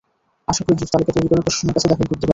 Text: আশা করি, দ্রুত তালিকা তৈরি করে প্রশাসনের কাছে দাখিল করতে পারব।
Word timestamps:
আশা 0.51 0.61
করি, 0.65 0.75
দ্রুত 0.77 0.89
তালিকা 0.93 1.11
তৈরি 1.15 1.27
করে 1.31 1.45
প্রশাসনের 1.45 1.75
কাছে 1.75 1.87
দাখিল 1.91 2.05
করতে 2.09 2.19
পারব। 2.21 2.29